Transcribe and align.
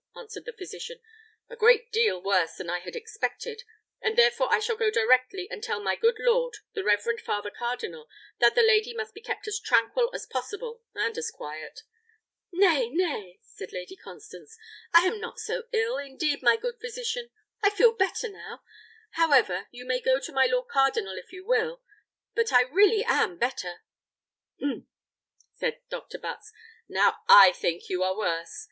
answered 0.15 0.45
the 0.45 0.53
physician; 0.57 0.99
"a 1.47 1.55
great 1.55 1.91
deal 1.91 2.19
worse 2.19 2.55
than 2.55 2.71
I 2.71 2.79
had 2.79 2.95
expected, 2.95 3.61
and 4.01 4.17
therefore 4.17 4.51
I 4.51 4.57
shall 4.57 4.75
go 4.75 4.89
directly 4.89 5.47
and 5.51 5.63
tell 5.63 5.79
my 5.79 5.95
good 5.95 6.15
lord, 6.17 6.55
the 6.73 6.83
reverend 6.83 7.21
father 7.21 7.51
cardinal, 7.51 8.09
that 8.39 8.55
the 8.55 8.63
lady 8.63 8.95
must 8.95 9.13
be 9.13 9.21
kept 9.21 9.47
as 9.47 9.59
tranquil 9.59 10.09
as 10.11 10.25
possible, 10.25 10.81
and 10.95 11.15
as 11.19 11.29
quiet." 11.29 11.81
"Nay, 12.51 12.89
nay!" 12.89 13.37
said 13.43 13.71
Lady 13.71 13.95
Constance; 13.95 14.57
"I 14.91 15.01
am 15.05 15.19
not 15.19 15.37
so 15.37 15.65
ill, 15.71 15.99
indeed, 15.99 16.41
my 16.41 16.57
good 16.57 16.79
physician; 16.81 17.29
I 17.61 17.69
feel 17.69 17.91
better 17.91 18.27
now. 18.27 18.63
However, 19.11 19.67
you 19.69 19.85
may 19.85 19.99
go 20.01 20.19
to 20.19 20.33
my 20.33 20.47
lord 20.47 20.67
cardinal 20.67 21.15
if 21.19 21.31
you 21.31 21.45
will; 21.45 21.83
but 22.33 22.51
I 22.51 22.61
really 22.61 23.03
am 23.05 23.37
better." 23.37 23.83
"Umph!" 24.59 24.85
said 25.53 25.79
Dr. 25.89 26.17
Butts; 26.17 26.51
"now 26.89 27.17
I 27.29 27.51
think 27.51 27.87
you 27.87 28.01
are 28.01 28.17
worse. 28.17 28.57